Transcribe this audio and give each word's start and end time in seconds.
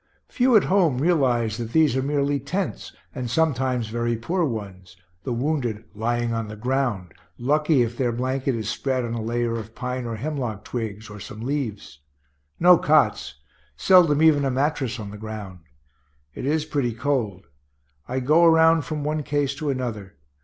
Few 0.29 0.55
at 0.55 0.63
home 0.63 0.97
realize 0.97 1.57
that 1.57 1.73
these 1.73 1.95
are 1.95 2.01
merely 2.01 2.39
tents, 2.39 2.91
and 3.13 3.29
sometimes 3.29 3.89
very 3.89 4.15
poor 4.15 4.43
ones, 4.43 4.97
the 5.25 5.31
wounded 5.31 5.83
lying 5.93 6.33
on 6.33 6.47
the 6.47 6.55
ground, 6.55 7.13
lucky 7.37 7.83
if 7.83 7.95
their 7.95 8.11
blanket 8.11 8.55
is 8.55 8.67
spread 8.67 9.05
on 9.05 9.13
a 9.13 9.21
layer 9.21 9.55
of 9.59 9.75
pine 9.75 10.05
or 10.07 10.15
hemlock 10.15 10.63
twigs, 10.63 11.07
or 11.07 11.19
some 11.19 11.41
leaves. 11.41 11.99
No 12.59 12.79
cots; 12.79 13.35
seldom 13.77 14.23
even 14.23 14.43
a 14.43 14.49
mattress 14.49 14.99
on 14.99 15.11
the 15.11 15.19
ground. 15.19 15.59
It 16.33 16.47
is 16.47 16.65
pretty 16.65 16.93
cold. 16.93 17.45
I 18.07 18.21
go 18.21 18.43
around 18.43 18.85
from 18.85 19.03
one 19.03 19.21
case 19.21 19.53
to 19.57 19.69
another. 19.69 20.15